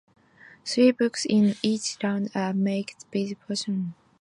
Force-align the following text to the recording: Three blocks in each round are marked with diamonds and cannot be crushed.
Three 0.65 0.89
blocks 0.93 1.25
in 1.25 1.53
each 1.61 1.97
round 2.01 2.31
are 2.33 2.55
marked 2.55 2.55
with 2.57 2.57
diamonds 2.63 2.63
and 2.63 2.87
cannot 2.87 3.11
be 3.11 3.35
crushed. 3.85 3.93